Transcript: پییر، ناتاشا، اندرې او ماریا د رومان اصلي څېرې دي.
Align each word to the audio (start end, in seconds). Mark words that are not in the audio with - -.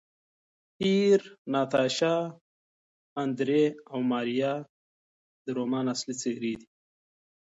پییر، 0.77 1.21
ناتاشا، 1.53 2.15
اندرې 3.23 3.63
او 3.91 3.99
ماریا 4.11 4.53
د 5.43 5.45
رومان 5.57 5.85
اصلي 5.93 6.13
څېرې 6.21 6.53
دي. 6.59 6.67